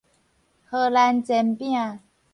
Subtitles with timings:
[0.65, 1.99] 荷蘭煎餅